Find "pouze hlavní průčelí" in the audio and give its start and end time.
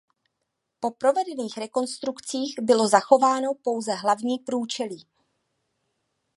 3.63-5.07